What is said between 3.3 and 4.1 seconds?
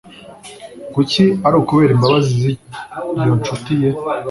ncuti ye